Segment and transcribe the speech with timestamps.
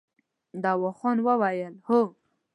[0.63, 2.01] داوود خان وويل: هو!